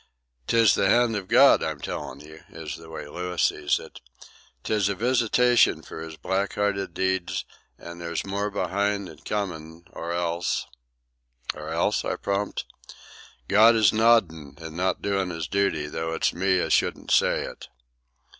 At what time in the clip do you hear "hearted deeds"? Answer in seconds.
6.55-7.45